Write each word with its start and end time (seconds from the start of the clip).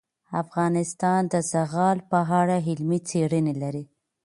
افغانستان 0.43 1.21
د 1.33 1.35
زغال 1.51 1.97
په 2.09 2.19
اړه 2.39 2.57
علمي 2.67 2.99
څېړنې 3.09 3.53
لري. 3.61 3.83